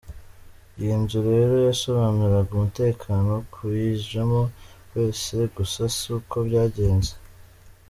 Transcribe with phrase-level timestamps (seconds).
[0.79, 4.41] Iyi nzu rero yasobanuraga umutekano k’uyijemo
[4.93, 7.13] wese gusa si ko byagenze”.